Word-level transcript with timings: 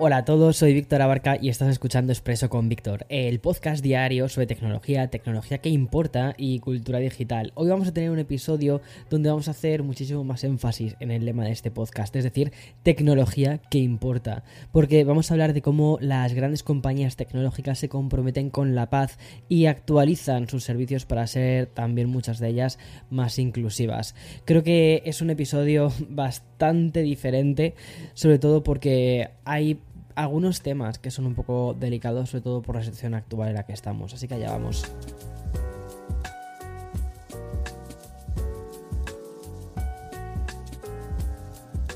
Hola 0.00 0.18
a 0.18 0.24
todos, 0.24 0.56
soy 0.56 0.74
Víctor 0.74 1.02
Abarca 1.02 1.38
y 1.42 1.48
estás 1.48 1.70
escuchando 1.70 2.12
Expreso 2.12 2.48
con 2.48 2.68
Víctor, 2.68 3.04
el 3.08 3.40
podcast 3.40 3.82
diario 3.82 4.28
sobre 4.28 4.46
tecnología, 4.46 5.10
tecnología 5.10 5.58
que 5.58 5.70
importa 5.70 6.34
y 6.38 6.60
cultura 6.60 7.00
digital. 7.00 7.50
Hoy 7.56 7.68
vamos 7.68 7.88
a 7.88 7.92
tener 7.92 8.12
un 8.12 8.20
episodio 8.20 8.80
donde 9.10 9.28
vamos 9.28 9.48
a 9.48 9.50
hacer 9.50 9.82
muchísimo 9.82 10.22
más 10.22 10.44
énfasis 10.44 10.94
en 11.00 11.10
el 11.10 11.24
lema 11.24 11.44
de 11.44 11.50
este 11.50 11.72
podcast, 11.72 12.14
es 12.14 12.22
decir, 12.22 12.52
tecnología 12.84 13.58
que 13.58 13.78
importa, 13.78 14.44
porque 14.70 15.02
vamos 15.02 15.32
a 15.32 15.34
hablar 15.34 15.52
de 15.52 15.62
cómo 15.62 15.98
las 16.00 16.32
grandes 16.32 16.62
compañías 16.62 17.16
tecnológicas 17.16 17.80
se 17.80 17.88
comprometen 17.88 18.50
con 18.50 18.76
la 18.76 18.90
paz 18.90 19.18
y 19.48 19.66
actualizan 19.66 20.48
sus 20.48 20.62
servicios 20.62 21.06
para 21.06 21.26
ser 21.26 21.66
también 21.66 22.08
muchas 22.08 22.38
de 22.38 22.50
ellas 22.50 22.78
más 23.10 23.40
inclusivas. 23.40 24.14
Creo 24.44 24.62
que 24.62 25.02
es 25.06 25.22
un 25.22 25.30
episodio 25.30 25.92
bastante 26.08 27.02
diferente, 27.02 27.74
sobre 28.14 28.38
todo 28.38 28.62
porque 28.62 29.30
hay 29.44 29.80
algunos 30.18 30.62
temas 30.62 30.98
que 30.98 31.10
son 31.10 31.26
un 31.26 31.34
poco 31.34 31.76
delicados, 31.78 32.30
sobre 32.30 32.42
todo 32.42 32.60
por 32.60 32.74
la 32.74 32.82
situación 32.82 33.14
actual 33.14 33.50
en 33.50 33.54
la 33.54 33.64
que 33.64 33.72
estamos. 33.72 34.12
Así 34.12 34.26
que 34.26 34.34
allá 34.34 34.50
vamos. 34.50 34.84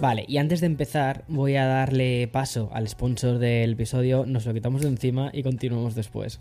Vale, 0.00 0.24
y 0.26 0.38
antes 0.38 0.60
de 0.60 0.66
empezar 0.66 1.24
voy 1.28 1.56
a 1.56 1.66
darle 1.66 2.28
paso 2.28 2.70
al 2.72 2.88
sponsor 2.88 3.38
del 3.38 3.72
episodio, 3.72 4.24
nos 4.26 4.46
lo 4.46 4.54
quitamos 4.54 4.82
de 4.82 4.88
encima 4.88 5.30
y 5.32 5.42
continuamos 5.42 5.94
después. 5.94 6.40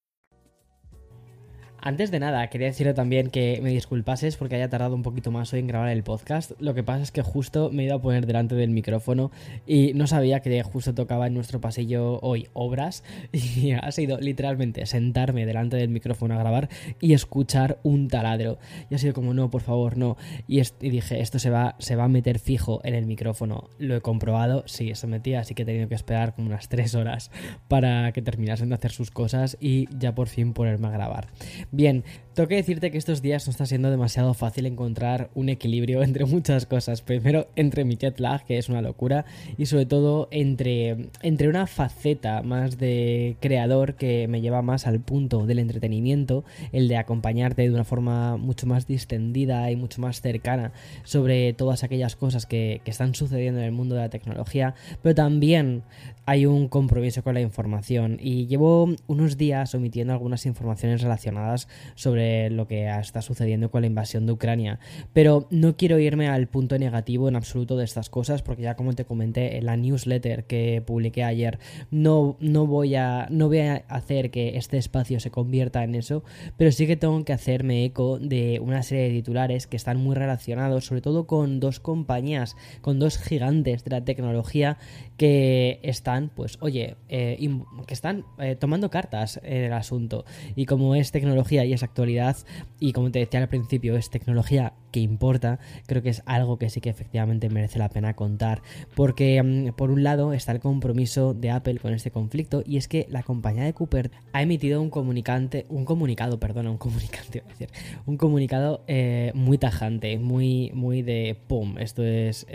Antes 1.83 2.11
de 2.11 2.19
nada, 2.19 2.47
quería 2.47 2.67
decirle 2.67 2.93
también 2.93 3.31
que 3.31 3.59
me 3.63 3.71
disculpases 3.71 4.37
porque 4.37 4.53
haya 4.53 4.69
tardado 4.69 4.93
un 4.93 5.01
poquito 5.01 5.31
más 5.31 5.51
hoy 5.51 5.61
en 5.61 5.67
grabar 5.67 5.89
el 5.89 6.03
podcast. 6.03 6.51
Lo 6.59 6.75
que 6.75 6.83
pasa 6.83 7.01
es 7.01 7.11
que 7.11 7.23
justo 7.23 7.71
me 7.71 7.81
he 7.81 7.85
ido 7.87 7.95
a 7.95 8.01
poner 8.01 8.27
delante 8.27 8.53
del 8.53 8.69
micrófono 8.69 9.31
y 9.65 9.93
no 9.95 10.05
sabía 10.05 10.41
que 10.41 10.61
justo 10.61 10.93
tocaba 10.93 11.25
en 11.25 11.33
nuestro 11.33 11.59
pasillo 11.59 12.19
hoy 12.19 12.47
obras 12.53 13.03
y 13.31 13.71
ha 13.71 13.91
sido 13.91 14.19
literalmente 14.19 14.85
sentarme 14.85 15.47
delante 15.47 15.75
del 15.75 15.89
micrófono 15.89 16.35
a 16.35 16.37
grabar 16.37 16.69
y 16.99 17.13
escuchar 17.13 17.79
un 17.81 18.09
taladro. 18.09 18.59
Y 18.91 18.95
ha 18.95 18.99
sido 18.99 19.15
como, 19.15 19.33
no, 19.33 19.49
por 19.49 19.61
favor, 19.61 19.97
no. 19.97 20.17
Y, 20.47 20.61
dije, 20.81 21.19
esto 21.19 21.39
se 21.39 21.49
va, 21.49 21.77
se 21.79 21.95
va 21.95 22.03
a 22.03 22.09
meter 22.09 22.37
fijo 22.37 22.81
en 22.83 22.93
el 22.93 23.07
micrófono. 23.07 23.71
Lo 23.79 23.95
he 23.95 24.01
comprobado, 24.01 24.65
sí, 24.67 24.93
se 24.93 25.07
metía, 25.07 25.39
así 25.39 25.55
que 25.55 25.63
he 25.63 25.65
tenido 25.65 25.87
que 25.87 25.95
esperar 25.95 26.35
como 26.35 26.45
unas 26.45 26.69
tres 26.69 26.93
horas 26.93 27.31
para 27.67 28.11
que 28.11 28.21
terminasen 28.21 28.69
de 28.69 28.75
hacer 28.75 28.91
sus 28.91 29.09
cosas 29.09 29.57
y 29.59 29.87
ya 29.97 30.13
por 30.13 30.27
fin 30.27 30.53
ponerme 30.53 30.87
a 30.87 30.91
grabar. 30.91 31.29
Bien, 31.73 32.03
tengo 32.33 32.49
que 32.49 32.55
decirte 32.55 32.91
que 32.91 32.97
estos 32.97 33.21
días 33.21 33.47
no 33.47 33.51
está 33.51 33.65
siendo 33.65 33.89
demasiado 33.89 34.33
fácil 34.33 34.65
encontrar 34.65 35.29
un 35.35 35.47
equilibrio 35.47 36.03
entre 36.03 36.25
muchas 36.25 36.65
cosas. 36.65 37.01
Primero, 37.01 37.47
entre 37.55 37.85
mi 37.85 37.95
jet 37.95 38.19
lag, 38.19 38.45
que 38.45 38.57
es 38.57 38.67
una 38.67 38.81
locura, 38.81 39.23
y 39.57 39.67
sobre 39.67 39.85
todo 39.85 40.27
entre, 40.31 41.09
entre 41.21 41.47
una 41.47 41.67
faceta 41.67 42.41
más 42.41 42.77
de 42.77 43.37
creador 43.39 43.95
que 43.95 44.27
me 44.27 44.41
lleva 44.41 44.61
más 44.61 44.85
al 44.85 44.99
punto 44.99 45.45
del 45.45 45.59
entretenimiento, 45.59 46.43
el 46.73 46.89
de 46.89 46.97
acompañarte 46.97 47.61
de 47.61 47.73
una 47.73 47.85
forma 47.85 48.35
mucho 48.35 48.67
más 48.67 48.85
distendida 48.85 49.71
y 49.71 49.77
mucho 49.77 50.01
más 50.01 50.19
cercana 50.19 50.73
sobre 51.03 51.53
todas 51.53 51.85
aquellas 51.85 52.17
cosas 52.17 52.45
que, 52.45 52.81
que 52.83 52.91
están 52.91 53.15
sucediendo 53.15 53.61
en 53.61 53.65
el 53.65 53.71
mundo 53.71 53.95
de 53.95 54.01
la 54.01 54.09
tecnología, 54.09 54.75
pero 55.01 55.15
también 55.15 55.83
hay 56.25 56.45
un 56.45 56.67
compromiso 56.67 57.23
con 57.23 57.33
la 57.33 57.41
información 57.41 58.17
y 58.21 58.47
llevo 58.47 58.89
unos 59.07 59.37
días 59.37 59.73
omitiendo 59.73 60.13
algunas 60.13 60.45
informaciones 60.45 61.01
relacionadas 61.01 61.60
sobre 61.95 62.49
lo 62.49 62.67
que 62.67 62.89
está 62.89 63.21
sucediendo 63.21 63.71
con 63.71 63.81
la 63.81 63.87
invasión 63.87 64.25
de 64.25 64.33
Ucrania. 64.33 64.79
Pero 65.13 65.47
no 65.49 65.75
quiero 65.75 65.99
irme 65.99 66.27
al 66.29 66.47
punto 66.47 66.77
negativo 66.77 67.27
en 67.27 67.35
absoluto 67.35 67.77
de 67.77 67.85
estas 67.85 68.09
cosas 68.09 68.41
porque 68.41 68.63
ya 68.63 68.75
como 68.75 68.93
te 68.93 69.05
comenté 69.05 69.57
en 69.57 69.65
la 69.65 69.77
newsletter 69.77 70.45
que 70.45 70.81
publiqué 70.85 71.23
ayer, 71.23 71.59
no, 71.89 72.37
no, 72.39 72.67
voy, 72.67 72.95
a, 72.95 73.27
no 73.29 73.47
voy 73.47 73.59
a 73.59 73.83
hacer 73.87 74.31
que 74.31 74.57
este 74.57 74.77
espacio 74.77 75.19
se 75.19 75.31
convierta 75.31 75.83
en 75.83 75.95
eso, 75.95 76.23
pero 76.57 76.71
sí 76.71 76.87
que 76.87 76.95
tengo 76.95 77.23
que 77.25 77.33
hacerme 77.33 77.85
eco 77.85 78.19
de 78.19 78.59
una 78.59 78.83
serie 78.83 79.05
de 79.05 79.11
titulares 79.11 79.67
que 79.67 79.77
están 79.77 79.97
muy 79.97 80.15
relacionados, 80.15 80.85
sobre 80.85 81.01
todo 81.01 81.27
con 81.27 81.59
dos 81.59 81.79
compañías, 81.79 82.55
con 82.81 82.99
dos 82.99 83.17
gigantes 83.17 83.83
de 83.83 83.91
la 83.91 84.03
tecnología 84.03 84.77
que 85.17 85.79
están, 85.83 86.29
pues, 86.29 86.57
oye, 86.61 86.95
eh, 87.09 87.37
que 87.85 87.93
están 87.93 88.25
eh, 88.39 88.55
tomando 88.55 88.89
cartas 88.89 89.39
en 89.43 89.63
el 89.65 89.73
asunto. 89.73 90.25
Y 90.55 90.65
como 90.65 90.95
es 90.95 91.11
tecnología 91.11 91.50
y 91.51 91.73
es 91.73 91.83
actualidad, 91.83 92.37
y 92.79 92.93
como 92.93 93.11
te 93.11 93.19
decía 93.19 93.41
al 93.41 93.49
principio, 93.49 93.97
es 93.97 94.09
tecnología 94.09 94.73
que 94.91 94.99
importa, 94.99 95.59
creo 95.85 96.01
que 96.01 96.09
es 96.09 96.23
algo 96.25 96.57
que 96.57 96.69
sí 96.69 96.81
que 96.81 96.89
efectivamente 96.89 97.49
merece 97.49 97.79
la 97.79 97.89
pena 97.89 98.15
contar. 98.15 98.61
Porque, 98.95 99.41
mm, 99.41 99.73
por 99.75 99.91
un 99.91 100.03
lado, 100.03 100.33
está 100.33 100.51
el 100.51 100.59
compromiso 100.59 101.33
de 101.33 101.51
Apple 101.51 101.79
con 101.79 101.93
este 101.93 102.11
conflicto, 102.11 102.63
y 102.65 102.77
es 102.77 102.87
que 102.87 103.05
la 103.09 103.23
compañía 103.23 103.63
de 103.63 103.73
Cooper 103.73 104.11
ha 104.33 104.41
emitido 104.41 104.81
un 104.81 104.89
comunicante, 104.89 105.65
un 105.69 105.85
comunicado, 105.85 106.39
perdona, 106.39 106.71
un 106.71 106.77
comunicante, 106.77 107.43
un 108.05 108.17
comunicado 108.17 108.83
eh, 108.87 109.31
muy 109.35 109.57
tajante, 109.57 110.17
muy, 110.17 110.71
muy 110.73 111.01
de 111.01 111.37
pum, 111.47 111.77
esto 111.77 112.03
es 112.03 112.47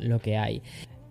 lo 0.00 0.18
que 0.20 0.36
hay. 0.36 0.62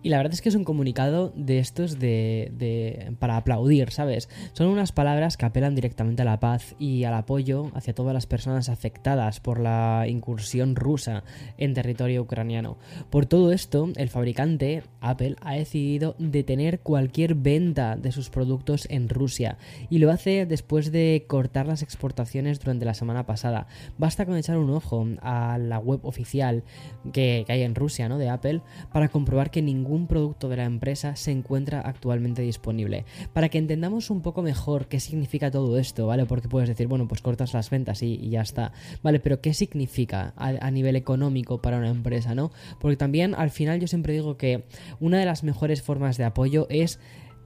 Y 0.02 0.10
la 0.10 0.18
verdad 0.18 0.34
es 0.34 0.42
que 0.42 0.50
es 0.50 0.56
un 0.56 0.64
comunicado 0.64 1.34
de 1.36 1.60
estos 1.60 2.00
de, 2.00 2.54
de, 2.58 3.14
para 3.20 3.36
aplaudir, 3.36 3.92
¿sabes? 3.92 4.30
Son 4.54 4.68
unas 4.68 4.94
palabras 4.94 5.36
que 5.36 5.46
apelan 5.46 5.76
directamente 5.76 6.22
a 6.22 6.26
la 6.26 6.40
paz 6.40 6.76
y 6.80 7.04
al 7.04 7.14
apoyo 7.14 7.70
hacia 7.74 7.94
todas 7.94 8.14
las 8.14 8.26
personas 8.26 8.70
afectadas 8.70 9.42
por 9.42 9.60
la 9.60 10.06
incursión 10.08 10.76
rusa 10.76 11.24
en 11.58 11.74
territorio 11.74 12.22
ucraniano. 12.22 12.78
Por 13.10 13.26
todo 13.26 13.52
esto, 13.52 13.90
el 13.98 14.08
fabricante, 14.08 14.84
Apple, 15.02 15.36
ha 15.42 15.56
decidido 15.56 16.16
detener 16.18 16.80
cualquier 16.80 17.36
venta 17.36 17.98
de 17.98 18.14
sus 18.14 18.30
productos 18.30 18.88
en 18.90 19.10
Rusia 19.10 19.58
y 19.90 19.98
lo 19.98 20.12
hace 20.12 20.46
después 20.46 20.94
de 20.94 21.26
cortar 21.28 21.68
las 21.68 21.82
exportaciones 21.82 22.62
durante 22.62 22.86
la 22.86 22.94
semana 22.94 23.26
pasada. 23.26 23.68
Basta 23.98 24.26
con 24.26 24.38
echar 24.38 24.58
un 24.58 24.70
ojo 24.70 25.06
a 25.22 25.58
la 25.58 25.80
web 25.80 26.00
oficial 26.04 26.64
que, 27.12 27.44
que 27.46 27.52
hay 27.52 27.64
en 27.64 27.76
Rusia, 27.76 28.08
¿no? 28.08 28.18
De 28.18 28.30
Apple, 28.30 28.62
para 28.94 29.10
comprobar 29.10 29.52
que 29.52 29.62
ningún 29.62 29.89
un 29.96 30.08
producto 30.08 30.50
de 30.50 30.58
la 30.58 30.66
empresa 30.66 31.16
se 31.16 31.32
encuentra 31.32 31.82
actualmente 31.82 32.42
disponible. 32.42 33.06
Para 33.34 33.50
que 33.50 33.58
entendamos 33.58 34.10
un 34.10 34.22
poco 34.22 34.42
mejor 34.42 34.88
qué 34.88 35.00
significa 35.00 35.52
todo 35.52 35.78
esto, 35.78 36.08
¿vale? 36.08 36.26
Porque 36.26 36.48
puedes 36.48 36.70
decir, 36.70 36.88
bueno, 36.88 37.08
pues 37.08 37.22
cortas 37.22 37.54
las 37.54 37.70
ventas 37.70 38.02
y, 38.04 38.30
ya 38.30 38.42
está, 38.42 38.72
¿vale? 39.04 39.20
Pero 39.20 39.42
¿qué 39.42 39.54
significa 39.54 40.34
a, 40.36 40.72
nivel 40.72 40.96
económico 40.96 41.62
para 41.62 41.78
una 41.78 41.90
empresa, 41.90 42.36
¿no? 42.36 42.52
Porque 42.80 42.98
también 42.98 43.36
al 43.36 43.50
final 43.50 43.80
yo 43.80 43.88
siempre 43.88 44.14
digo 44.14 44.38
que 44.38 44.66
una 45.00 45.20
de 45.20 45.26
las 45.26 45.44
mejores 45.44 45.82
formas 45.82 46.18
de 46.18 46.26
apoyo 46.26 46.68
es 46.70 47.00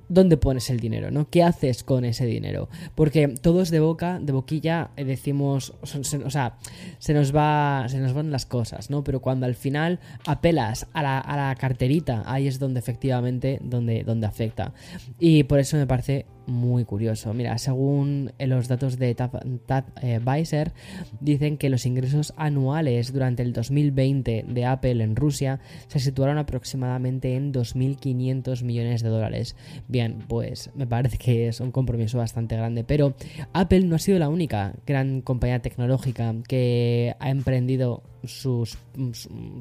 ¿dónde 0.09 0.37
pones 0.37 0.69
el 0.69 0.79
dinero? 0.79 1.11
¿no? 1.11 1.29
¿Qué 1.29 1.43
haces 1.43 1.83
con 1.83 2.05
ese 2.05 2.25
dinero? 2.25 2.69
Porque 2.95 3.27
todos 3.27 3.69
de 3.69 3.79
boca, 3.79 4.19
de 4.19 4.31
boquilla, 4.31 4.91
eh, 4.95 5.03
decimos, 5.03 5.73
o 5.81 5.85
sea, 6.29 6.57
se 6.99 7.13
nos 7.13 7.35
va, 7.35 7.85
se 7.87 7.99
nos 7.99 8.13
van 8.13 8.31
las 8.31 8.45
cosas, 8.45 8.89
¿no? 8.89 9.03
Pero 9.03 9.21
cuando 9.21 9.45
al 9.45 9.55
final 9.55 9.99
apelas 10.25 10.87
a 10.93 11.03
la, 11.03 11.19
a 11.19 11.37
la 11.37 11.55
carterita, 11.55 12.23
ahí 12.25 12.47
es 12.47 12.59
donde 12.59 12.79
efectivamente, 12.79 13.59
donde, 13.63 14.03
donde 14.03 14.27
afecta. 14.27 14.73
Y 15.19 15.43
por 15.43 15.59
eso 15.59 15.77
me 15.77 15.87
parece 15.87 16.25
muy 16.45 16.85
curioso. 16.85 17.33
Mira, 17.33 17.57
según 17.57 18.31
los 18.39 18.67
datos 18.67 18.97
de 18.97 19.15
TAPvisor, 19.15 20.71
dicen 21.19 21.57
que 21.57 21.69
los 21.69 21.85
ingresos 21.85 22.33
anuales 22.37 23.13
durante 23.13 23.43
el 23.43 23.53
2020 23.53 24.45
de 24.47 24.65
Apple 24.65 25.03
en 25.03 25.15
Rusia 25.15 25.59
se 25.87 25.99
situaron 25.99 26.37
aproximadamente 26.37 27.35
en 27.35 27.53
2.500 27.53 28.63
millones 28.63 29.03
de 29.03 29.09
dólares. 29.09 29.55
Bien, 29.87 30.19
pues 30.27 30.69
me 30.75 30.87
parece 30.87 31.17
que 31.17 31.47
es 31.47 31.59
un 31.59 31.71
compromiso 31.71 32.17
bastante 32.17 32.55
grande, 32.55 32.83
pero 32.83 33.13
Apple 33.53 33.85
no 33.85 33.95
ha 33.95 33.99
sido 33.99 34.19
la 34.19 34.29
única 34.29 34.73
gran 34.85 35.21
compañía 35.21 35.59
tecnológica 35.59 36.33
que 36.47 37.15
ha 37.19 37.29
emprendido 37.29 38.03
sus, 38.23 38.77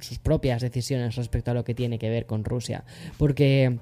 sus 0.00 0.18
propias 0.18 0.62
decisiones 0.62 1.16
respecto 1.16 1.50
a 1.50 1.54
lo 1.54 1.64
que 1.64 1.74
tiene 1.74 1.98
que 1.98 2.10
ver 2.10 2.26
con 2.26 2.44
Rusia, 2.44 2.84
porque 3.18 3.78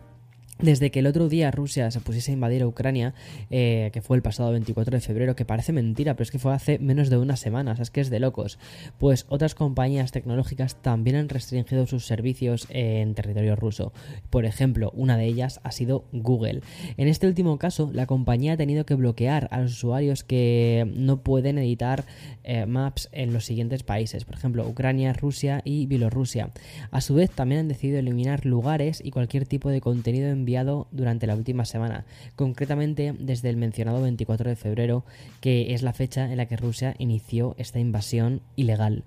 desde 0.62 0.90
que 0.90 1.00
el 1.00 1.06
otro 1.06 1.28
día 1.28 1.50
Rusia 1.50 1.90
se 1.90 2.00
pusiese 2.00 2.32
a 2.32 2.34
invadir 2.34 2.62
a 2.62 2.66
Ucrania, 2.66 3.14
eh, 3.50 3.90
que 3.92 4.02
fue 4.02 4.16
el 4.16 4.22
pasado 4.22 4.50
24 4.52 4.96
de 4.96 5.00
febrero, 5.00 5.36
que 5.36 5.44
parece 5.44 5.72
mentira, 5.72 6.14
pero 6.14 6.24
es 6.24 6.30
que 6.30 6.38
fue 6.38 6.52
hace 6.52 6.78
menos 6.78 7.10
de 7.10 7.18
una 7.18 7.36
semana, 7.36 7.72
o 7.72 7.76
sea, 7.76 7.82
es 7.82 7.90
que 7.90 8.00
es 8.00 8.10
de 8.10 8.20
locos, 8.20 8.58
pues 8.98 9.26
otras 9.28 9.54
compañías 9.54 10.12
tecnológicas 10.12 10.76
también 10.76 11.16
han 11.16 11.28
restringido 11.28 11.86
sus 11.86 12.06
servicios 12.06 12.66
en 12.70 13.14
territorio 13.14 13.56
ruso. 13.56 13.92
Por 14.30 14.44
ejemplo, 14.44 14.92
una 14.94 15.16
de 15.16 15.26
ellas 15.26 15.60
ha 15.62 15.72
sido 15.72 16.04
Google. 16.12 16.60
En 16.96 17.08
este 17.08 17.26
último 17.26 17.58
caso, 17.58 17.90
la 17.92 18.06
compañía 18.06 18.54
ha 18.54 18.56
tenido 18.56 18.84
que 18.84 18.94
bloquear 18.94 19.48
a 19.50 19.60
los 19.60 19.72
usuarios 19.72 20.24
que 20.24 20.90
no 20.94 21.22
pueden 21.22 21.58
editar 21.58 22.04
eh, 22.44 22.66
maps 22.66 23.08
en 23.12 23.32
los 23.32 23.44
siguientes 23.44 23.82
países, 23.82 24.24
por 24.24 24.34
ejemplo, 24.34 24.66
Ucrania, 24.68 25.12
Rusia 25.12 25.62
y 25.64 25.86
Bielorrusia. 25.86 26.50
A 26.90 27.00
su 27.00 27.14
vez, 27.14 27.30
también 27.30 27.60
han 27.62 27.68
decidido 27.68 27.98
eliminar 27.98 28.46
lugares 28.46 29.00
y 29.04 29.10
cualquier 29.10 29.46
tipo 29.46 29.70
de 29.70 29.80
contenido 29.80 30.28
en 30.28 30.44
durante 30.90 31.26
la 31.26 31.36
última 31.36 31.64
semana, 31.64 32.04
concretamente 32.34 33.14
desde 33.18 33.50
el 33.50 33.56
mencionado 33.56 34.02
24 34.02 34.50
de 34.50 34.56
febrero, 34.56 35.04
que 35.40 35.74
es 35.74 35.82
la 35.82 35.92
fecha 35.92 36.30
en 36.30 36.36
la 36.36 36.46
que 36.46 36.56
Rusia 36.56 36.94
inició 36.98 37.54
esta 37.56 37.78
invasión 37.78 38.40
ilegal. 38.56 39.04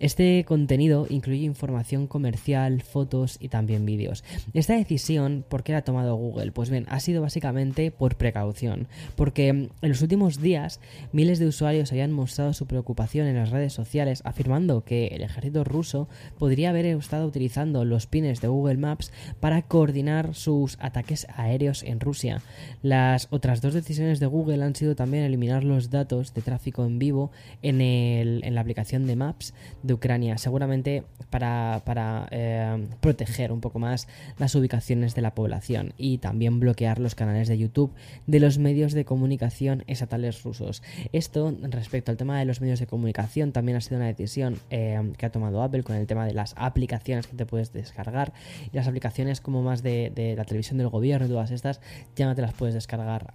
Este 0.00 0.44
contenido 0.46 1.06
incluye 1.08 1.44
información 1.44 2.06
comercial, 2.06 2.82
fotos 2.82 3.38
y 3.40 3.48
también 3.48 3.86
vídeos. 3.86 4.22
Esta 4.52 4.76
decisión, 4.76 5.44
¿por 5.48 5.62
qué 5.62 5.72
la 5.72 5.78
ha 5.78 5.84
tomado 5.84 6.14
Google? 6.16 6.52
Pues 6.52 6.68
bien, 6.68 6.86
ha 6.88 7.00
sido 7.00 7.22
básicamente 7.22 7.90
por 7.90 8.16
precaución, 8.16 8.86
porque 9.16 9.48
en 9.48 9.70
los 9.80 10.02
últimos 10.02 10.40
días 10.40 10.80
miles 11.12 11.38
de 11.38 11.46
usuarios 11.46 11.90
habían 11.92 12.12
mostrado 12.12 12.52
su 12.52 12.66
preocupación 12.66 13.26
en 13.26 13.36
las 13.36 13.50
redes 13.50 13.72
sociales 13.72 14.22
afirmando 14.24 14.84
que 14.84 15.08
el 15.08 15.22
ejército 15.22 15.64
ruso 15.64 16.08
podría 16.38 16.70
haber 16.70 16.86
estado 16.86 17.26
utilizando 17.26 17.84
los 17.84 18.06
pines 18.06 18.40
de 18.40 18.48
Google 18.48 18.76
Maps 18.76 19.12
para 19.40 19.62
coordinar 19.62 20.34
sus 20.34 20.76
ataques 20.82 21.26
aéreos 21.36 21.82
en 21.82 22.00
Rusia. 22.00 22.42
Las 22.82 23.28
otras 23.30 23.60
dos 23.60 23.74
decisiones 23.74 24.20
de 24.20 24.26
Google 24.26 24.62
han 24.62 24.74
sido 24.74 24.94
también 24.94 25.24
eliminar 25.24 25.64
los 25.64 25.90
datos 25.90 26.34
de 26.34 26.42
tráfico 26.42 26.84
en 26.84 26.98
vivo 26.98 27.30
en, 27.62 27.80
el, 27.80 28.42
en 28.44 28.54
la 28.54 28.60
aplicación 28.60 29.06
de 29.06 29.16
Maps 29.16 29.54
de 29.82 29.94
Ucrania, 29.94 30.38
seguramente 30.38 31.04
para, 31.30 31.82
para 31.84 32.28
eh, 32.30 32.86
proteger 33.00 33.52
un 33.52 33.60
poco 33.60 33.78
más 33.78 34.08
las 34.38 34.54
ubicaciones 34.54 35.14
de 35.14 35.22
la 35.22 35.34
población 35.34 35.94
y 35.96 36.18
también 36.18 36.60
bloquear 36.60 36.98
los 36.98 37.14
canales 37.14 37.48
de 37.48 37.58
YouTube 37.58 37.92
de 38.26 38.40
los 38.40 38.58
medios 38.58 38.92
de 38.92 39.04
comunicación 39.04 39.84
estatales 39.86 40.42
rusos. 40.42 40.82
Esto, 41.12 41.54
respecto 41.62 42.10
al 42.10 42.16
tema 42.16 42.38
de 42.38 42.44
los 42.44 42.60
medios 42.60 42.80
de 42.80 42.86
comunicación, 42.86 43.52
también 43.52 43.76
ha 43.76 43.80
sido 43.80 43.96
una 43.96 44.06
decisión 44.06 44.58
eh, 44.70 45.12
que 45.16 45.26
ha 45.26 45.32
tomado 45.32 45.62
Apple 45.62 45.82
con 45.82 45.96
el 45.96 46.06
tema 46.06 46.26
de 46.26 46.34
las 46.34 46.54
aplicaciones 46.56 47.26
que 47.26 47.36
te 47.36 47.46
puedes 47.46 47.72
descargar 47.72 48.32
y 48.72 48.76
las 48.76 48.88
aplicaciones 48.88 49.40
como 49.40 49.62
más 49.62 49.82
de, 49.82 50.12
de 50.14 50.36
la 50.36 50.44
televisión 50.44 50.71
del 50.78 50.88
gobierno 50.88 51.26
y 51.26 51.30
todas 51.30 51.50
estas, 51.50 51.80
ya 52.16 52.26
no 52.26 52.34
te 52.34 52.42
las 52.42 52.52
puedes 52.52 52.74
descargar 52.74 53.32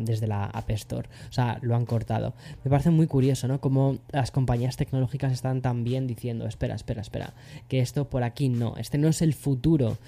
desde 0.00 0.26
la 0.26 0.44
App 0.44 0.70
Store. 0.70 1.08
O 1.28 1.32
sea, 1.32 1.58
lo 1.62 1.76
han 1.76 1.86
cortado. 1.86 2.34
Me 2.64 2.70
parece 2.70 2.90
muy 2.90 3.06
curioso, 3.06 3.48
¿no? 3.48 3.60
Como 3.60 3.98
las 4.10 4.30
compañías 4.30 4.76
tecnológicas 4.76 5.32
están 5.32 5.62
también 5.62 6.06
diciendo, 6.06 6.46
espera, 6.46 6.74
espera, 6.74 7.00
espera, 7.00 7.34
que 7.68 7.80
esto 7.80 8.08
por 8.08 8.22
aquí 8.22 8.48
no, 8.48 8.76
este 8.76 8.98
no 8.98 9.08
es 9.08 9.22
el 9.22 9.34
futuro 9.34 9.98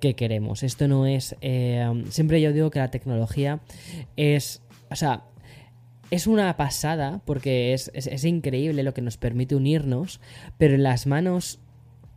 que 0.00 0.14
queremos. 0.14 0.62
Esto 0.62 0.88
no 0.88 1.06
es... 1.06 1.36
Eh, 1.40 2.04
siempre 2.10 2.40
yo 2.40 2.52
digo 2.52 2.70
que 2.70 2.78
la 2.78 2.90
tecnología 2.90 3.60
es... 4.16 4.62
O 4.90 4.96
sea, 4.96 5.24
es 6.10 6.26
una 6.26 6.56
pasada 6.56 7.20
porque 7.24 7.72
es, 7.72 7.90
es, 7.94 8.24
increíble 8.24 8.82
lo 8.82 8.94
que 8.94 9.02
nos 9.02 9.16
permite 9.16 9.56
unirnos, 9.56 10.20
pero 10.58 10.74
en 10.74 10.84
las 10.84 11.06
manos 11.06 11.58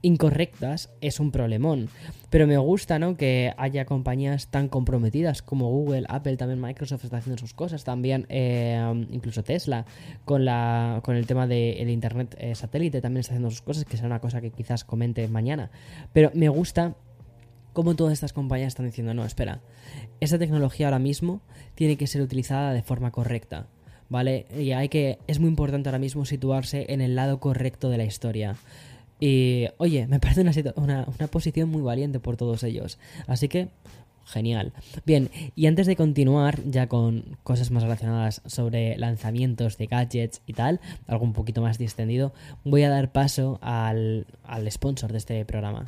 incorrectas 0.01 0.89
es 1.01 1.19
un 1.19 1.31
problemón. 1.31 1.89
Pero 2.29 2.45
me 2.47 2.57
gusta, 2.57 2.99
¿no? 2.99 3.17
Que 3.17 3.53
haya 3.57 3.85
compañías 3.85 4.47
tan 4.47 4.67
comprometidas 4.69 5.41
como 5.41 5.69
Google, 5.69 6.05
Apple, 6.09 6.37
también 6.37 6.61
Microsoft 6.61 7.03
está 7.03 7.17
haciendo 7.17 7.39
sus 7.39 7.53
cosas, 7.53 7.83
también 7.83 8.25
eh, 8.29 9.07
incluso 9.11 9.43
Tesla 9.43 9.85
con 10.25 10.45
la 10.45 11.01
con 11.03 11.15
el 11.15 11.25
tema 11.25 11.47
del 11.47 11.89
internet 11.89 12.35
eh, 12.39 12.55
satélite 12.55 13.01
también 13.01 13.21
está 13.21 13.33
haciendo 13.33 13.49
sus 13.49 13.61
cosas, 13.61 13.85
que 13.85 13.97
será 13.97 14.07
una 14.07 14.19
cosa 14.19 14.41
que 14.41 14.51
quizás 14.51 14.83
comente 14.83 15.27
mañana. 15.27 15.71
Pero 16.13 16.31
me 16.33 16.49
gusta 16.49 16.95
cómo 17.73 17.95
todas 17.95 18.13
estas 18.13 18.33
compañías 18.33 18.69
están 18.69 18.85
diciendo, 18.85 19.13
no, 19.13 19.25
espera, 19.25 19.61
esta 20.19 20.37
tecnología 20.37 20.87
ahora 20.87 20.99
mismo 20.99 21.41
tiene 21.75 21.97
que 21.97 22.07
ser 22.07 22.21
utilizada 22.21 22.73
de 22.73 22.83
forma 22.83 23.11
correcta. 23.11 23.67
¿Vale? 24.09 24.47
Y 24.57 24.71
hay 24.71 24.89
que. 24.89 25.19
Es 25.27 25.39
muy 25.39 25.49
importante 25.49 25.87
ahora 25.87 25.99
mismo 25.99 26.25
situarse 26.25 26.87
en 26.89 26.99
el 26.99 27.15
lado 27.15 27.39
correcto 27.39 27.91
de 27.91 27.97
la 27.97 28.05
historia. 28.05 28.55
Y 29.19 29.67
oye, 29.77 30.07
me 30.07 30.19
parece 30.19 30.41
una, 30.75 31.05
una, 31.07 31.27
posición 31.27 31.69
muy 31.69 31.81
valiente 31.81 32.19
por 32.19 32.37
todos 32.37 32.63
ellos. 32.63 32.99
Así 33.27 33.49
que, 33.49 33.67
genial. 34.25 34.71
Bien, 35.05 35.29
y 35.55 35.67
antes 35.67 35.87
de 35.87 35.95
continuar 35.95 36.61
ya 36.65 36.87
con 36.87 37.37
cosas 37.43 37.71
más 37.71 37.83
relacionadas 37.83 38.41
sobre 38.45 38.97
lanzamientos 38.97 39.77
de 39.77 39.87
gadgets 39.87 40.41
y 40.45 40.53
tal, 40.53 40.79
algo 41.07 41.25
un 41.25 41.33
poquito 41.33 41.61
más 41.61 41.77
distendido, 41.77 42.33
voy 42.63 42.83
a 42.83 42.89
dar 42.89 43.11
paso 43.11 43.59
al, 43.61 44.25
al 44.43 44.71
sponsor 44.71 45.11
de 45.11 45.17
este 45.17 45.45
programa. 45.45 45.85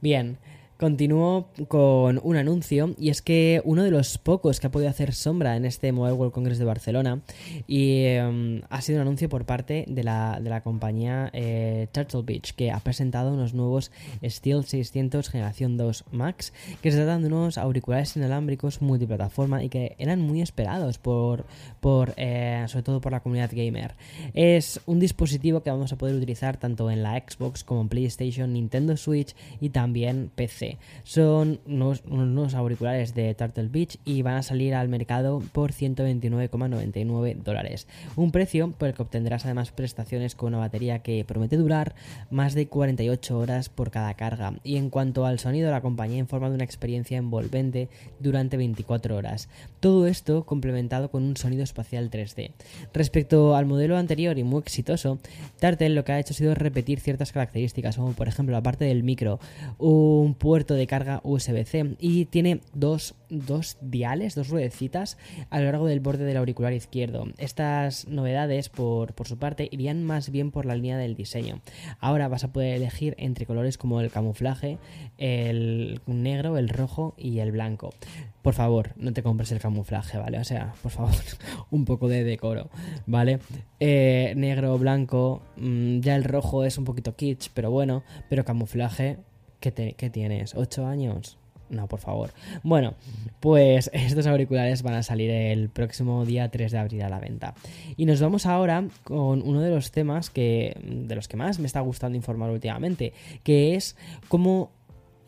Bien, 0.00 0.38
Continúo 0.78 1.48
con 1.66 2.20
un 2.22 2.36
anuncio 2.36 2.94
y 2.98 3.08
es 3.08 3.20
que 3.20 3.60
uno 3.64 3.82
de 3.82 3.90
los 3.90 4.16
pocos 4.16 4.60
que 4.60 4.68
ha 4.68 4.70
podido 4.70 4.88
hacer 4.88 5.12
sombra 5.12 5.56
en 5.56 5.64
este 5.64 5.90
Mobile 5.90 6.14
World 6.14 6.32
Congress 6.32 6.58
de 6.58 6.64
Barcelona 6.64 7.20
y 7.66 8.04
em, 8.04 8.62
ha 8.70 8.80
sido 8.80 8.98
un 8.98 9.02
anuncio 9.02 9.28
por 9.28 9.44
parte 9.44 9.84
de 9.88 10.04
la, 10.04 10.38
de 10.40 10.48
la 10.50 10.62
compañía 10.62 11.30
eh, 11.32 11.88
Turtle 11.90 12.22
Beach 12.22 12.52
que 12.54 12.70
ha 12.70 12.78
presentado 12.78 13.32
unos 13.32 13.54
nuevos 13.54 13.90
Steel 14.24 14.64
600 14.64 15.28
generación 15.28 15.76
2 15.76 16.04
Max 16.12 16.52
que 16.80 16.92
se 16.92 16.98
tratan 16.98 17.22
de 17.22 17.26
unos 17.26 17.58
auriculares 17.58 18.16
inalámbricos 18.16 18.80
multiplataforma 18.80 19.64
y 19.64 19.70
que 19.70 19.96
eran 19.98 20.20
muy 20.20 20.42
esperados 20.42 20.98
por, 20.98 21.44
por 21.80 22.14
eh, 22.16 22.64
sobre 22.68 22.84
todo 22.84 23.00
por 23.00 23.10
la 23.10 23.20
comunidad 23.20 23.50
gamer. 23.52 23.94
Es 24.32 24.80
un 24.86 25.00
dispositivo 25.00 25.62
que 25.62 25.70
vamos 25.70 25.92
a 25.92 25.98
poder 25.98 26.14
utilizar 26.14 26.56
tanto 26.56 26.88
en 26.88 27.02
la 27.02 27.18
Xbox 27.18 27.64
como 27.64 27.80
en 27.80 27.88
PlayStation, 27.88 28.52
Nintendo 28.52 28.96
Switch 28.96 29.34
y 29.60 29.70
también 29.70 30.30
PC. 30.34 30.67
Son 31.04 31.60
unos, 31.66 32.54
auriculares 32.54 33.14
de 33.14 33.34
Turtle 33.34 33.68
Beach 33.68 33.98
y 34.04 34.22
van 34.22 34.34
a 34.34 34.42
salir 34.42 34.74
al 34.74 34.88
mercado 34.88 35.42
por 35.52 35.72
129,99 35.72 37.42
dólares. 37.42 37.86
Un 38.16 38.32
precio 38.32 38.72
por 38.72 38.88
el 38.88 38.94
que 38.94 39.02
obtendrás 39.02 39.44
además 39.44 39.72
prestaciones 39.72 40.34
con 40.34 40.48
una 40.48 40.58
batería 40.58 40.98
que 41.00 41.24
promete 41.24 41.56
durar 41.56 41.94
más 42.30 42.54
de 42.54 42.68
48 42.68 43.38
horas 43.38 43.68
por 43.68 43.90
cada 43.90 44.14
carga. 44.14 44.54
Y 44.64 44.76
en 44.76 44.90
cuanto 44.90 45.24
al 45.24 45.38
sonido, 45.38 45.70
la 45.70 45.80
compañía 45.80 46.18
informa 46.18 46.48
de 46.48 46.56
una 46.56 46.64
experiencia 46.64 47.16
envolvente 47.18 47.88
durante 48.18 48.56
24 48.56 49.16
horas. 49.16 49.48
Todo 49.80 50.06
esto 50.06 50.44
complementado 50.44 51.10
con 51.10 51.22
un 51.22 51.36
sonido 51.36 51.62
espacial 51.62 52.10
3D. 52.10 52.52
Respecto 52.92 53.56
al 53.56 53.66
modelo 53.66 53.96
anterior 53.96 54.38
y 54.38 54.44
muy 54.44 54.60
exitoso, 54.60 55.18
Turtle 55.60 55.90
lo 55.90 56.04
que 56.04 56.12
ha 56.12 56.20
hecho 56.20 56.32
ha 56.32 56.36
sido 56.36 56.54
repetir 56.54 57.00
ciertas 57.00 57.32
características, 57.32 57.96
como 57.96 58.12
por 58.12 58.28
ejemplo 58.28 58.52
la 58.52 58.62
parte 58.62 58.84
del 58.84 59.02
micro, 59.02 59.38
un 59.78 60.34
puerto 60.34 60.57
de 60.66 60.86
carga 60.86 61.20
USB-C 61.24 61.96
y 61.98 62.26
tiene 62.26 62.60
dos, 62.74 63.14
diales, 63.80 64.34
dos 64.34 64.48
ruedecitas 64.48 65.18
a 65.50 65.58
lo 65.58 65.66
largo 65.66 65.86
del 65.86 66.00
borde 66.00 66.24
del 66.24 66.36
auricular 66.36 66.72
izquierdo. 66.72 67.26
Estas 67.38 68.08
novedades, 68.08 68.68
por, 68.68 69.14
por 69.14 69.28
su 69.28 69.38
parte, 69.38 69.68
irían 69.70 70.04
más 70.04 70.30
bien 70.30 70.50
por 70.50 70.66
la 70.66 70.74
línea 70.74 70.98
del 70.98 71.14
diseño. 71.14 71.60
Ahora 72.00 72.28
vas 72.28 72.44
a 72.44 72.52
poder 72.52 72.76
elegir 72.76 73.14
entre 73.18 73.46
colores 73.46 73.78
como 73.78 74.00
el 74.00 74.10
camuflaje, 74.10 74.78
el 75.16 76.00
negro, 76.06 76.58
el 76.58 76.68
rojo 76.68 77.14
y 77.16 77.38
el 77.38 77.52
blanco 77.52 77.90
por 78.48 78.54
favor, 78.54 78.92
no 78.96 79.12
te 79.12 79.22
compres 79.22 79.52
el 79.52 79.60
camuflaje, 79.60 80.16
¿vale? 80.16 80.38
O 80.38 80.44
sea, 80.44 80.72
por 80.82 80.90
favor, 80.90 81.12
un 81.70 81.84
poco 81.84 82.08
de 82.08 82.24
decoro, 82.24 82.70
¿vale? 83.06 83.40
Eh, 83.78 84.32
negro, 84.38 84.78
blanco, 84.78 85.42
mm, 85.56 86.00
ya 86.00 86.16
el 86.16 86.24
rojo 86.24 86.64
es 86.64 86.78
un 86.78 86.84
poquito 86.84 87.14
kitsch, 87.14 87.50
pero 87.52 87.70
bueno, 87.70 88.04
pero 88.30 88.46
camuflaje, 88.46 89.18
¿Qué, 89.60 89.70
tienes? 89.70 90.54
¿8 90.54 90.86
años? 90.86 91.36
No, 91.70 91.86
por 91.86 92.00
favor. 92.00 92.30
Bueno, 92.62 92.94
pues 93.40 93.90
estos 93.92 94.26
auriculares 94.26 94.82
van 94.82 94.94
a 94.94 95.02
salir 95.02 95.30
el 95.30 95.68
próximo 95.68 96.24
día 96.24 96.50
3 96.50 96.72
de 96.72 96.78
abril 96.78 97.02
a 97.02 97.08
la 97.08 97.18
venta. 97.18 97.54
Y 97.96 98.06
nos 98.06 98.20
vamos 98.20 98.46
ahora 98.46 98.84
con 99.04 99.42
uno 99.42 99.60
de 99.60 99.70
los 99.70 99.90
temas 99.90 100.30
que 100.30 100.76
de 100.82 101.14
los 101.14 101.28
que 101.28 101.36
más 101.36 101.58
me 101.58 101.66
está 101.66 101.80
gustando 101.80 102.16
informar 102.16 102.50
últimamente, 102.50 103.12
que 103.42 103.74
es 103.74 103.96
cómo 104.28 104.70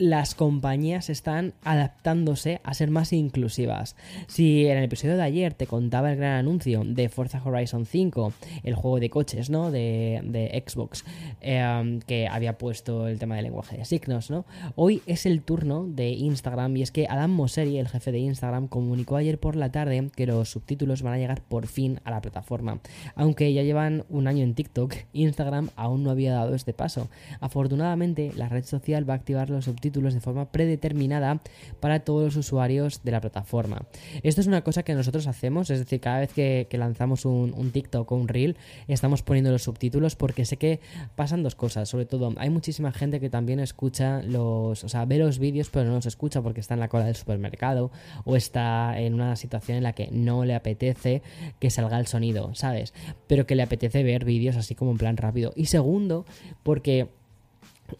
las 0.01 0.33
compañías 0.33 1.11
están 1.11 1.53
adaptándose 1.63 2.59
a 2.63 2.73
ser 2.73 2.89
más 2.89 3.13
inclusivas. 3.13 3.95
Si 4.25 4.65
en 4.65 4.79
el 4.79 4.85
episodio 4.85 5.15
de 5.15 5.21
ayer 5.21 5.53
te 5.53 5.67
contaba 5.67 6.11
el 6.11 6.17
gran 6.17 6.39
anuncio 6.39 6.81
de 6.83 7.07
Forza 7.07 7.39
Horizon 7.45 7.85
5, 7.85 8.33
el 8.63 8.73
juego 8.73 8.99
de 8.99 9.11
coches, 9.11 9.51
¿no? 9.51 9.69
De, 9.69 10.63
Xbox, 10.67 11.05
em, 11.39 11.99
que 11.99 12.27
había 12.27 12.57
puesto 12.57 13.07
el 13.07 13.19
tema 13.19 13.35
del 13.35 13.43
lenguaje 13.43 13.77
de 13.77 13.85
signos, 13.85 14.31
¿no? 14.31 14.43
Hoy 14.75 15.03
es 15.05 15.27
el 15.27 15.43
turno 15.43 15.85
de 15.87 16.09
Instagram 16.09 16.77
y 16.77 16.81
es 16.81 16.89
que 16.89 17.05
Adam 17.07 17.29
Mosseri, 17.29 17.77
el 17.77 17.87
jefe 17.87 18.11
de 18.11 18.19
Instagram, 18.19 18.69
comunicó 18.69 19.17
ayer 19.17 19.39
por 19.39 19.55
la 19.55 19.71
tarde 19.71 20.09
que 20.15 20.25
los 20.25 20.49
subtítulos 20.49 21.03
van 21.03 21.13
a 21.13 21.17
llegar 21.19 21.41
por 21.43 21.67
fin 21.67 21.99
a 22.05 22.09
la 22.09 22.21
plataforma. 22.21 22.79
Aunque 23.13 23.53
ya 23.53 23.61
llevan 23.61 24.03
un 24.09 24.27
año 24.27 24.43
en 24.43 24.55
TikTok, 24.55 24.95
Instagram 25.13 25.69
aún 25.75 26.01
no 26.01 26.09
había 26.09 26.33
dado 26.33 26.55
este 26.55 26.73
paso. 26.73 27.07
Afortunadamente, 27.39 28.31
la 28.35 28.49
red 28.49 28.65
social 28.65 29.07
va 29.07 29.13
a 29.13 29.17
activar 29.17 29.51
los 29.51 29.65
subtítulos 29.65 29.90
de 29.91 30.19
forma 30.19 30.51
predeterminada 30.51 31.41
para 31.79 31.99
todos 31.99 32.23
los 32.23 32.35
usuarios 32.35 33.03
de 33.03 33.11
la 33.11 33.21
plataforma. 33.21 33.85
Esto 34.23 34.41
es 34.41 34.47
una 34.47 34.63
cosa 34.63 34.83
que 34.83 34.95
nosotros 34.95 35.27
hacemos, 35.27 35.69
es 35.69 35.79
decir, 35.79 35.99
cada 35.99 36.19
vez 36.19 36.33
que, 36.33 36.67
lanzamos 36.71 37.25
un, 37.25 37.71
TikTok 37.71 38.11
o 38.11 38.15
un 38.15 38.27
Reel, 38.27 38.57
estamos 38.87 39.21
poniendo 39.21 39.51
los 39.51 39.63
subtítulos 39.63 40.15
porque 40.15 40.45
sé 40.45 40.57
que 40.57 40.79
pasan 41.15 41.43
dos 41.43 41.55
cosas. 41.55 41.89
Sobre 41.89 42.05
todo, 42.05 42.33
hay 42.37 42.49
muchísima 42.49 42.91
gente 42.91 43.19
que 43.19 43.29
también 43.29 43.59
escucha 43.59 44.21
los, 44.23 44.83
o 44.83 44.89
sea, 44.89 45.05
ve 45.05 45.17
los 45.17 45.37
vídeos 45.37 45.69
pero 45.69 45.85
no 45.85 45.95
los 45.95 46.05
escucha 46.05 46.41
porque 46.41 46.59
está 46.59 46.73
en 46.73 46.79
la 46.79 46.87
cola 46.87 47.05
del 47.05 47.15
supermercado 47.15 47.91
o 48.25 48.35
está 48.35 48.99
en 48.99 49.13
una 49.13 49.35
situación 49.35 49.77
en 49.77 49.83
la 49.83 49.93
que 49.93 50.09
no 50.11 50.45
le 50.45 50.55
apetece 50.55 51.21
que 51.59 51.69
salga 51.69 51.99
el 51.99 52.07
sonido, 52.07 52.55
¿sabes? 52.55 52.93
Pero 53.27 53.45
que 53.45 53.55
le 53.55 53.63
apetece 53.63 54.03
ver 54.03 54.25
vídeos 54.25 54.55
así 54.55 54.75
como 54.75 54.91
en 54.91 54.97
plan 54.97 55.17
rápido. 55.17 55.53
Y 55.55 55.65
segundo, 55.65 56.25
porque 56.63 57.09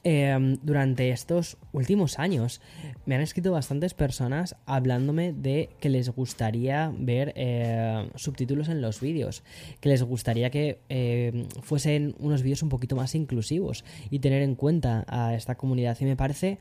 Em, 0.03 0.57
durante 0.63 1.09
estos 1.09 1.57
últimos 1.73 2.19
años 2.19 2.61
me 3.05 3.15
han 3.15 3.21
escrito 3.21 3.51
bastantes 3.51 3.93
personas 3.93 4.55
hablándome 4.65 5.33
de 5.33 5.69
que 5.79 5.89
les 5.89 6.09
gustaría 6.09 6.91
ver 6.97 7.33
eh, 7.35 8.09
subtítulos 8.15 8.69
en 8.69 8.81
los 8.81 8.99
vídeos, 9.01 9.43
que 9.79 9.89
les 9.89 10.03
gustaría 10.03 10.49
que 10.49 10.79
em, 10.89 11.47
fuesen 11.61 12.15
unos 12.19 12.41
vídeos 12.41 12.63
un 12.63 12.69
poquito 12.69 12.95
más 12.95 13.15
inclusivos 13.15 13.83
y 14.09 14.19
tener 14.19 14.41
en 14.41 14.55
cuenta 14.55 15.05
a 15.07 15.35
esta 15.35 15.55
comunidad. 15.55 15.97
Y 15.99 16.05
me 16.05 16.15
parece 16.15 16.57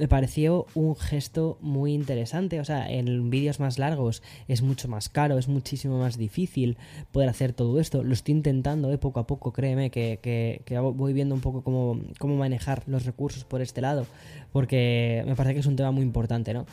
me 0.00 0.08
pareció 0.08 0.64
un 0.74 0.96
gesto 0.96 1.58
muy 1.60 1.92
interesante. 1.92 2.58
O 2.58 2.64
sea, 2.64 2.90
en 2.90 3.28
vídeos 3.28 3.60
más 3.60 3.78
largos 3.78 4.22
es 4.48 4.62
mucho 4.62 4.88
más 4.88 5.10
caro, 5.10 5.36
es 5.36 5.46
muchísimo 5.46 5.98
más 5.98 6.16
difícil 6.16 6.78
poder 7.12 7.28
hacer 7.28 7.52
todo 7.52 7.78
esto. 7.78 8.02
Lo 8.02 8.14
estoy 8.14 8.32
intentando, 8.32 8.90
¿eh? 8.90 8.96
poco 8.96 9.20
a 9.20 9.26
poco, 9.26 9.52
créeme, 9.52 9.90
que, 9.90 10.18
que, 10.22 10.78
voy 10.78 11.12
viendo 11.12 11.34
un 11.34 11.42
poco 11.42 11.62
cómo, 11.62 12.00
cómo 12.18 12.36
manejar 12.36 12.82
los 12.86 13.04
recursos 13.04 13.44
por 13.44 13.60
este 13.60 13.82
lado, 13.82 14.06
porque 14.54 15.22
me 15.26 15.36
parece 15.36 15.52
que 15.52 15.60
es 15.60 15.66
un 15.66 15.76
tema 15.76 15.90
muy 15.90 16.02
importante, 16.02 16.54
¿no? 16.54 16.64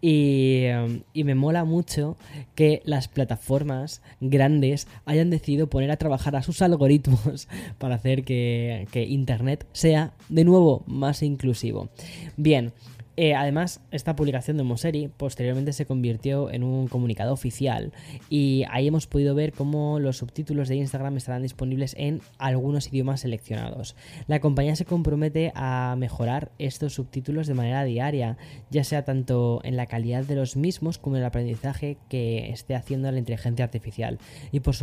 Y, 0.00 0.66
y 1.12 1.24
me 1.24 1.34
mola 1.34 1.64
mucho 1.64 2.16
que 2.54 2.82
las 2.84 3.08
plataformas 3.08 4.00
grandes 4.20 4.86
hayan 5.06 5.30
decidido 5.30 5.66
poner 5.66 5.90
a 5.90 5.96
trabajar 5.96 6.36
a 6.36 6.42
sus 6.42 6.62
algoritmos 6.62 7.48
para 7.78 7.96
hacer 7.96 8.22
que, 8.22 8.86
que 8.92 9.02
Internet 9.02 9.66
sea 9.72 10.12
de 10.28 10.44
nuevo 10.44 10.84
más 10.86 11.24
inclusivo. 11.24 11.88
Bien, 12.36 12.72
eh, 13.18 13.34
además, 13.34 13.80
esta 13.90 14.14
publicación 14.14 14.58
de 14.58 14.62
Moseri 14.62 15.08
posteriormente 15.08 15.72
se 15.72 15.86
convirtió 15.86 16.50
en 16.50 16.62
un 16.62 16.86
comunicado 16.86 17.32
oficial 17.32 17.92
y 18.28 18.64
ahí 18.70 18.88
hemos 18.88 19.06
podido 19.06 19.34
ver 19.34 19.52
cómo 19.52 19.98
los 20.00 20.18
subtítulos 20.18 20.68
de 20.68 20.76
Instagram 20.76 21.16
estarán 21.16 21.42
disponibles 21.42 21.94
en 21.98 22.20
algunos 22.36 22.88
idiomas 22.88 23.20
seleccionados. 23.20 23.96
La 24.26 24.40
compañía 24.40 24.76
se 24.76 24.84
compromete 24.84 25.50
a 25.54 25.94
mejorar 25.96 26.52
estos 26.58 26.92
subtítulos 26.92 27.46
de 27.46 27.54
manera 27.54 27.84
diaria, 27.84 28.36
ya 28.70 28.84
sea 28.84 29.04
tanto 29.06 29.60
en 29.64 29.76
la 29.76 29.86
calidad 29.86 30.24
de 30.24 30.36
los 30.36 30.56
mismos 30.56 30.98
como 30.98 31.16
en 31.16 31.22
el 31.22 31.26
aprendizaje 31.26 31.96
que 32.10 32.50
esté 32.50 32.74
haciendo 32.74 33.10
la 33.10 33.18
inteligencia 33.18 33.64
artificial. 33.64 34.18
Y 34.52 34.60
por, 34.60 34.74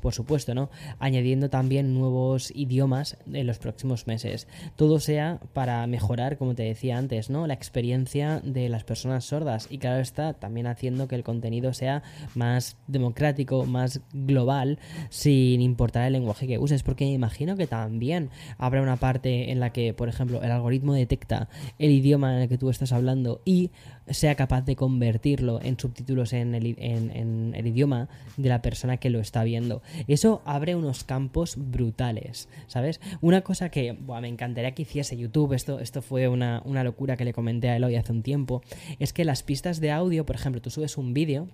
por 0.00 0.14
supuesto, 0.14 0.54
¿no? 0.54 0.70
añadiendo 1.00 1.50
también 1.50 1.92
nuevos 1.94 2.52
idiomas 2.54 3.16
en 3.32 3.48
los 3.48 3.58
próximos 3.58 4.06
meses. 4.06 4.46
Todo 4.76 5.00
sea 5.00 5.40
para 5.52 5.84
mejorar, 5.88 6.38
como 6.38 6.54
te 6.54 6.62
decía 6.62 6.96
antes, 6.96 7.30
¿no? 7.30 7.48
la 7.48 7.54
experiencia 7.54 7.79
experiencia 7.80 8.42
de 8.44 8.68
las 8.68 8.84
personas 8.84 9.24
sordas 9.24 9.66
y 9.70 9.78
claro 9.78 10.00
está 10.00 10.34
también 10.34 10.66
haciendo 10.66 11.08
que 11.08 11.14
el 11.14 11.22
contenido 11.22 11.72
sea 11.72 12.02
más 12.34 12.76
democrático, 12.88 13.64
más 13.64 14.02
global, 14.12 14.78
sin 15.08 15.62
importar 15.62 16.06
el 16.06 16.12
lenguaje 16.12 16.46
que 16.46 16.58
uses, 16.58 16.82
porque 16.82 17.06
me 17.06 17.12
imagino 17.12 17.56
que 17.56 17.66
también 17.66 18.28
habrá 18.58 18.82
una 18.82 18.96
parte 18.96 19.50
en 19.50 19.60
la 19.60 19.72
que, 19.72 19.94
por 19.94 20.10
ejemplo, 20.10 20.42
el 20.42 20.50
algoritmo 20.50 20.92
detecta 20.92 21.48
el 21.78 21.90
idioma 21.90 22.36
en 22.36 22.42
el 22.42 22.48
que 22.50 22.58
tú 22.58 22.68
estás 22.68 22.92
hablando 22.92 23.40
y 23.46 23.70
sea 24.10 24.34
capaz 24.34 24.62
de 24.62 24.76
convertirlo 24.76 25.60
en 25.62 25.78
subtítulos 25.78 26.32
en 26.32 26.54
el, 26.54 26.66
idioma 26.66 28.08
de 28.36 28.48
la 28.48 28.60
persona 28.60 28.96
que 28.96 29.10
lo 29.10 29.20
está 29.20 29.44
viendo. 29.44 29.82
Eso 30.06 30.42
abre 30.44 30.74
unos 30.74 31.04
campos 31.04 31.54
brutales, 31.56 32.48
¿sabes? 32.66 33.00
Una 33.20 33.42
cosa 33.42 33.70
que 33.70 33.92
me 33.92 34.28
encantaría 34.28 34.72
que 34.72 34.82
hiciese 34.82 35.16
YouTube, 35.16 35.54
esto, 35.54 35.78
esto 35.78 36.02
fue 36.02 36.28
una, 36.28 36.60
una 36.64 36.84
locura 36.84 37.16
que 37.16 37.24
le 37.24 37.32
comenté 37.32 37.69
Eloy 37.76 37.96
hace 37.96 38.12
un 38.12 38.22
tiempo, 38.22 38.62
es 38.98 39.12
que 39.12 39.24
las 39.24 39.42
pistas 39.42 39.80
de 39.80 39.90
audio, 39.90 40.26
por 40.26 40.36
ejemplo, 40.36 40.60
tú 40.60 40.70
subes 40.70 40.96
un 40.96 41.14
vídeo 41.14 41.48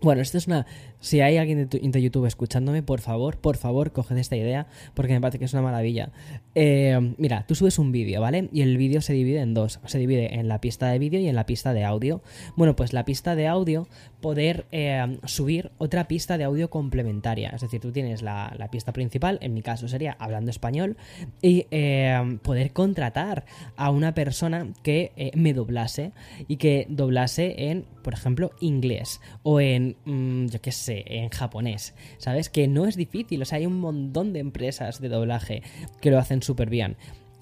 bueno, 0.00 0.20
esto 0.20 0.38
es 0.38 0.46
una. 0.46 0.66
Si 1.00 1.20
hay 1.20 1.36
alguien 1.36 1.68
de, 1.68 2.02
YouTube 2.02 2.26
escuchándome, 2.26 2.82
por 2.82 3.00
favor, 3.00 3.38
por 3.38 3.56
favor, 3.56 3.92
coged 3.92 4.16
esta 4.16 4.36
idea, 4.36 4.66
porque 4.94 5.12
me 5.12 5.20
parece 5.20 5.38
que 5.38 5.44
es 5.44 5.52
una 5.52 5.62
maravilla. 5.62 6.10
Eh, 6.54 7.14
mira, 7.18 7.44
tú 7.46 7.54
subes 7.54 7.78
un 7.78 7.92
vídeo, 7.92 8.20
¿vale? 8.20 8.48
Y 8.52 8.62
el 8.62 8.76
vídeo 8.76 9.00
se 9.00 9.12
divide 9.12 9.40
en 9.40 9.54
dos. 9.54 9.78
Se 9.84 9.98
divide 9.98 10.34
en 10.34 10.48
la 10.48 10.60
pista 10.60 10.88
de 10.88 10.98
vídeo 10.98 11.20
y 11.20 11.28
en 11.28 11.36
la 11.36 11.46
pista 11.46 11.72
de 11.74 11.84
audio. 11.84 12.22
Bueno, 12.56 12.74
pues 12.74 12.92
la 12.92 13.04
pista 13.04 13.36
de 13.36 13.46
audio, 13.46 13.86
poder 14.20 14.66
eh, 14.72 15.18
subir 15.24 15.70
otra 15.78 16.08
pista 16.08 16.38
de 16.38 16.44
audio 16.44 16.70
complementaria. 16.70 17.50
Es 17.50 17.60
decir, 17.60 17.80
tú 17.80 17.92
tienes 17.92 18.22
la, 18.22 18.68
pista 18.72 18.92
principal, 18.92 19.38
en 19.42 19.54
mi 19.54 19.62
caso 19.62 19.86
sería 19.86 20.16
hablando 20.18 20.50
español, 20.50 20.96
y 21.40 21.66
eh, 21.70 22.38
poder 22.42 22.72
contratar 22.72 23.44
a 23.76 23.90
una 23.90 24.14
persona 24.14 24.66
que 24.82 25.32
me 25.36 25.52
doblase 25.52 26.12
y 26.48 26.56
que 26.56 26.86
doblase 26.88 27.70
en, 27.70 27.84
por 28.02 28.14
ejemplo, 28.14 28.50
inglés 28.60 29.20
o 29.42 29.60
en 29.60 29.85
Mm, 30.04 30.46
yo 30.46 30.60
qué 30.60 30.72
sé, 30.72 31.04
en 31.06 31.28
japonés, 31.28 31.94
¿sabes? 32.18 32.48
Que 32.48 32.68
no 32.68 32.86
es 32.86 32.96
difícil, 32.96 33.42
o 33.42 33.44
sea, 33.44 33.58
hay 33.58 33.66
un 33.66 33.78
montón 33.78 34.32
de 34.32 34.40
empresas 34.40 35.00
de 35.00 35.08
doblaje 35.08 35.62
que 36.00 36.10
lo 36.10 36.18
hacen 36.18 36.42
súper 36.42 36.70
bien. 36.70 36.96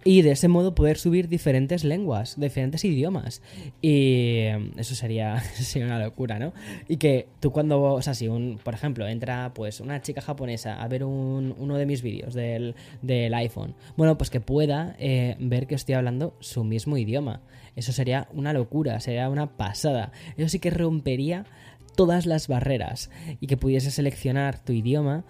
Y 0.07 0.21
de 0.21 0.33
ese 0.33 0.49
modo 0.49 0.75
poder 0.75 0.99
subir 0.99 1.29
diferentes 1.29 1.83
lenguas, 1.83 2.39
diferentes 2.39 2.85
idiomas. 2.85 3.41
Y 3.81 4.45
mm, 4.55 4.79
eso 4.79 4.95
sería, 4.95 5.41
sería, 5.55 5.87
una 5.87 5.99
locura, 5.99 6.39
¿no? 6.39 6.53
Y 6.89 6.99
que 6.99 7.29
tú 7.41 7.51
cuando, 7.51 7.81
o 7.83 8.03
sea, 8.03 8.13
si 8.13 8.29
un, 8.29 8.61
por 8.63 8.75
ejemplo, 8.75 9.09
entra 9.09 9.53
pues 9.55 9.81
una 9.81 10.03
chica 10.03 10.21
japonesa 10.21 10.83
a 10.83 10.89
ver 10.89 11.05
uno 11.05 11.77
de 11.77 11.87
mis 11.87 12.03
vídeos 12.03 12.35
del, 12.35 12.75
iPhone, 13.35 13.75
bueno, 13.97 14.19
pues 14.19 14.29
que 14.29 14.41
pueda 14.41 14.95
eh, 14.99 15.37
ver 15.41 15.67
que 15.67 15.75
estoy 15.75 15.95
hablando 15.95 16.37
su 16.41 16.65
mismo 16.65 16.99
idioma. 16.99 17.41
Eso 17.75 17.93
sería 17.93 18.29
una 18.33 18.53
locura, 18.53 19.01
sería 19.01 19.29
una 19.31 19.57
pasada. 19.57 20.13
Eso 20.37 20.49
sí 20.49 20.59
que 20.59 20.71
rompería 20.71 21.47
todas 21.97 22.27
las 22.27 22.49
barreras 22.49 23.11
y 23.41 23.47
que 23.47 23.57
pudiese 23.57 23.91
seleccionar 23.91 24.59
tu 24.59 24.73
idioma 24.73 25.25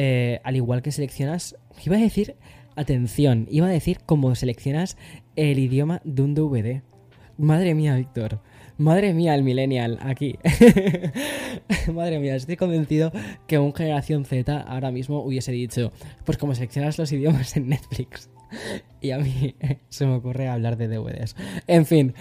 eh, 0.00 0.40
al 0.44 0.54
igual 0.54 0.80
que 0.80 0.92
seleccionas, 0.92 1.56
iba 1.84 1.96
a 1.96 2.00
decir, 2.00 2.36
atención, 2.76 3.48
iba 3.50 3.66
a 3.66 3.70
decir 3.70 3.98
cómo 4.06 4.32
seleccionas 4.36 4.96
el 5.34 5.58
idioma 5.58 6.00
de 6.04 6.22
un 6.22 6.34
DVD. 6.34 6.82
Madre 7.36 7.74
mía, 7.74 7.96
Víctor. 7.96 8.40
Madre 8.76 9.12
mía, 9.12 9.34
el 9.34 9.42
millennial 9.42 9.98
aquí. 10.00 10.38
Madre 11.92 12.20
mía, 12.20 12.36
estoy 12.36 12.54
convencido 12.56 13.10
que 13.48 13.58
un 13.58 13.74
generación 13.74 14.24
Z 14.24 14.60
ahora 14.60 14.92
mismo 14.92 15.20
hubiese 15.20 15.50
dicho, 15.50 15.90
pues 16.24 16.38
como 16.38 16.54
seleccionas 16.54 16.96
los 16.96 17.10
idiomas 17.10 17.56
en 17.56 17.68
Netflix. 17.68 18.30
Y 19.00 19.10
a 19.12 19.18
mí 19.18 19.54
se 19.88 20.06
me 20.06 20.14
ocurre 20.14 20.48
hablar 20.48 20.76
de 20.76 20.88
DVDs. 20.88 21.36
En 21.66 21.86
fin, 21.86 22.14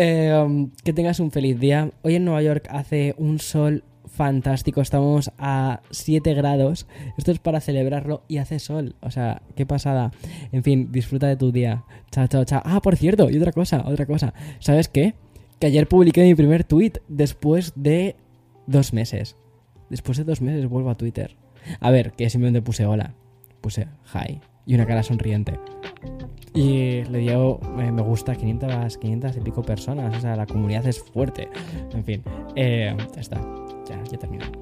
Em, 0.00 0.70
que 0.84 0.92
tengas 0.92 1.18
un 1.18 1.32
feliz 1.32 1.58
día. 1.58 1.90
Hoy 2.02 2.14
en 2.14 2.24
Nueva 2.24 2.40
York 2.40 2.68
hace 2.70 3.16
un 3.18 3.40
sol 3.40 3.82
fantástico. 4.06 4.80
Estamos 4.80 5.32
a 5.38 5.80
7 5.90 6.34
grados. 6.34 6.86
Esto 7.16 7.32
es 7.32 7.40
para 7.40 7.60
celebrarlo 7.60 8.22
y 8.28 8.36
hace 8.36 8.60
sol. 8.60 8.94
O 9.00 9.10
sea, 9.10 9.42
qué 9.56 9.66
pasada. 9.66 10.12
En 10.52 10.62
fin, 10.62 10.92
disfruta 10.92 11.26
de 11.26 11.34
tu 11.34 11.50
día. 11.50 11.82
Chao, 12.12 12.28
chao, 12.28 12.44
chao. 12.44 12.62
Ah, 12.64 12.80
por 12.80 12.94
cierto, 12.94 13.28
y 13.28 13.38
otra 13.38 13.50
cosa, 13.50 13.82
otra 13.88 14.06
cosa. 14.06 14.34
¿Sabes 14.60 14.86
qué? 14.86 15.14
Que 15.58 15.66
ayer 15.66 15.88
publiqué 15.88 16.22
mi 16.22 16.36
primer 16.36 16.62
tweet 16.62 16.92
después 17.08 17.72
de 17.74 18.14
dos 18.68 18.92
meses. 18.92 19.34
Después 19.90 20.16
de 20.16 20.22
dos 20.22 20.40
meses 20.40 20.68
vuelvo 20.68 20.90
a 20.90 20.96
Twitter. 20.96 21.34
A 21.80 21.90
ver, 21.90 22.12
que 22.12 22.30
simplemente 22.30 22.62
puse 22.62 22.86
hola. 22.86 23.14
Puse 23.60 23.88
hi 24.14 24.38
y 24.68 24.74
una 24.74 24.86
cara 24.86 25.02
sonriente. 25.02 25.58
Y 26.54 27.02
le 27.04 27.18
dio 27.20 27.58
eh, 27.78 27.90
me 27.90 28.02
gusta 28.02 28.36
500, 28.36 28.98
500 28.98 29.36
y 29.38 29.40
pico 29.40 29.62
personas. 29.62 30.14
O 30.14 30.20
sea, 30.20 30.36
la 30.36 30.46
comunidad 30.46 30.86
es 30.86 31.02
fuerte. 31.02 31.48
En 31.92 32.04
fin, 32.04 32.22
eh, 32.54 32.94
ya 33.14 33.20
está. 33.20 33.40
Ya, 33.88 34.02
ya 34.04 34.18
terminado. 34.18 34.52